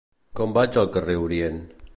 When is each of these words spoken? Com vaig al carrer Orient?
Com 0.39 0.55
vaig 0.55 0.79
al 0.85 0.89
carrer 0.97 1.19
Orient? 1.29 1.65